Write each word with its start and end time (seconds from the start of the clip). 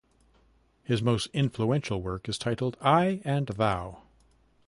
His 0.83 1.03
most 1.03 1.27
influential 1.31 2.01
work 2.01 2.27
is 2.27 2.39
titled 2.39 2.75
"I 2.81 3.21
and 3.23 3.45
Thou". 3.45 3.99